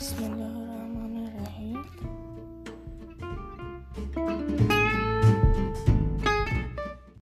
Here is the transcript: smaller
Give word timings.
smaller 0.00 0.59